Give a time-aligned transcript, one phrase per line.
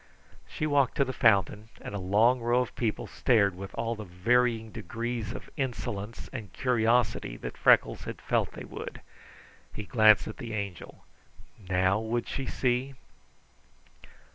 [0.49, 4.03] She walked to the fountain, and a long row of people stared with all the
[4.03, 9.01] varying degrees of insolence and curiosity that Freckles had felt they would.
[9.71, 11.05] He glanced at the Angel.
[11.69, 12.95] NOW would she see?